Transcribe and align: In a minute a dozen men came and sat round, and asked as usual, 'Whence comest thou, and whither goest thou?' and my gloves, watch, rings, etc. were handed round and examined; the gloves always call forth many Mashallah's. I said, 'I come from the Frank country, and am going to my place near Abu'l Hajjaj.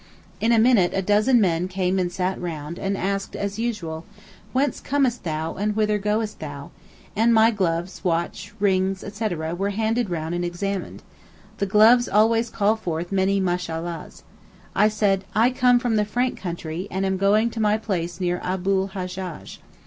In 0.39 0.51
a 0.51 0.57
minute 0.57 0.93
a 0.95 1.03
dozen 1.03 1.39
men 1.39 1.67
came 1.67 1.99
and 1.99 2.11
sat 2.11 2.41
round, 2.41 2.79
and 2.79 2.97
asked 2.97 3.35
as 3.35 3.59
usual, 3.59 4.03
'Whence 4.51 4.79
comest 4.79 5.23
thou, 5.23 5.53
and 5.53 5.75
whither 5.75 5.99
goest 5.99 6.39
thou?' 6.39 6.71
and 7.15 7.31
my 7.35 7.51
gloves, 7.51 8.03
watch, 8.03 8.51
rings, 8.59 9.03
etc. 9.03 9.53
were 9.53 9.69
handed 9.69 10.09
round 10.09 10.33
and 10.33 10.43
examined; 10.43 11.03
the 11.59 11.67
gloves 11.67 12.09
always 12.09 12.49
call 12.49 12.75
forth 12.75 13.11
many 13.11 13.39
Mashallah's. 13.39 14.23
I 14.75 14.87
said, 14.87 15.23
'I 15.35 15.51
come 15.51 15.77
from 15.77 15.97
the 15.97 16.03
Frank 16.05 16.35
country, 16.35 16.87
and 16.89 17.05
am 17.05 17.17
going 17.17 17.51
to 17.51 17.59
my 17.59 17.77
place 17.77 18.19
near 18.19 18.39
Abu'l 18.43 18.93
Hajjaj. 18.95 19.59